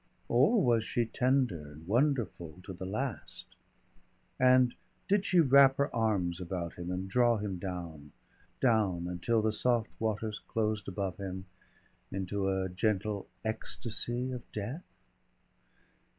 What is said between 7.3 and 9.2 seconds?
him down, down